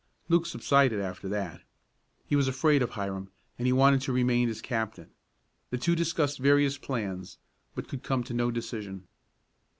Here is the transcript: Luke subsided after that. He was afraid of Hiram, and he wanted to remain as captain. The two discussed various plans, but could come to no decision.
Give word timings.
Luke 0.29 0.47
subsided 0.47 0.99
after 0.99 1.29
that. 1.29 1.61
He 2.25 2.35
was 2.35 2.47
afraid 2.47 2.81
of 2.81 2.89
Hiram, 2.89 3.29
and 3.59 3.67
he 3.67 3.71
wanted 3.71 4.01
to 4.01 4.11
remain 4.11 4.49
as 4.49 4.59
captain. 4.59 5.11
The 5.69 5.77
two 5.77 5.95
discussed 5.95 6.39
various 6.39 6.79
plans, 6.79 7.37
but 7.75 7.87
could 7.87 8.01
come 8.01 8.23
to 8.23 8.33
no 8.33 8.49
decision. 8.49 9.03